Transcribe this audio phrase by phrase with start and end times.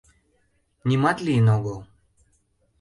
[0.87, 1.77] —Нимат лийын огыл...